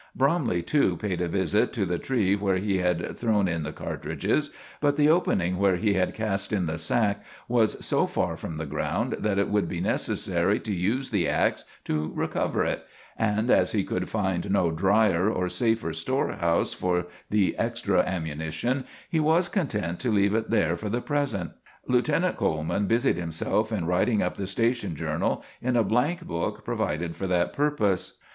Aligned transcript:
Bromley, 0.15 0.63
too, 0.63 0.97
paid 0.97 1.21
a 1.21 1.27
visit 1.27 1.71
to 1.73 1.85
the 1.85 1.99
tree 1.99 2.35
where 2.35 2.57
he 2.57 2.79
had 2.79 3.15
thrown 3.15 3.47
in 3.47 3.61
the 3.61 3.71
cartridges; 3.71 4.49
but 4.79 4.95
the 4.95 5.09
opening 5.09 5.59
where 5.59 5.75
he 5.75 5.93
had 5.93 6.15
cast 6.15 6.51
in 6.51 6.65
the 6.65 6.79
sack 6.79 7.23
was 7.47 7.85
so 7.85 8.07
far 8.07 8.35
from 8.35 8.55
the 8.55 8.65
ground 8.65 9.15
that 9.19 9.37
it 9.37 9.47
would 9.49 9.69
be 9.69 9.79
necessary 9.79 10.59
to 10.61 10.73
use 10.73 11.11
the 11.11 11.29
ax 11.29 11.65
to 11.85 12.11
recover 12.15 12.65
it, 12.65 12.83
and 13.15 13.51
as 13.51 13.73
he 13.73 13.83
could 13.83 14.09
find 14.09 14.49
no 14.49 14.71
drier 14.71 15.29
or 15.29 15.47
safer 15.47 15.93
storehouse 15.93 16.73
for 16.73 17.05
the 17.29 17.55
extra 17.59 18.03
ammunition, 18.03 18.85
he 19.07 19.19
was 19.19 19.47
content 19.47 19.99
to 19.99 20.09
leave 20.11 20.33
it 20.33 20.49
there 20.49 20.75
for 20.75 20.89
the 20.89 20.99
present. 20.99 21.51
Lieutenant 21.87 22.37
Coleman 22.37 22.87
busied 22.87 23.17
himself 23.17 23.71
in 23.71 23.85
writing 23.85 24.23
up 24.23 24.35
the 24.35 24.47
station 24.47 24.95
journal 24.95 25.43
in 25.61 25.75
a 25.75 25.83
blank 25.83 26.23
book 26.25 26.65
provided 26.65 27.15
for 27.15 27.27
that 27.27 27.53
purpose. 27.53 28.13